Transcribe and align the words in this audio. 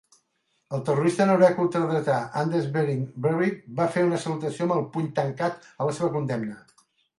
El 0.77 0.79
terrorista 0.85 1.27
noruec 1.31 1.61
ultradretà 1.63 2.15
Anders 2.45 2.65
Behring 2.79 3.05
Breivik 3.27 3.61
va 3.83 3.89
fer 3.99 4.07
una 4.09 4.23
salutació 4.25 4.69
amb 4.69 4.77
el 4.79 4.85
puny 4.97 5.13
tancat 5.23 5.71
a 5.77 5.91
la 5.91 5.97
seva 6.01 6.13
condemna. 6.19 6.61